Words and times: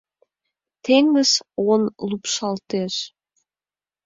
Теҥыз 0.83 1.31
оҥ 1.71 1.81
лупшалтеш— 2.09 2.95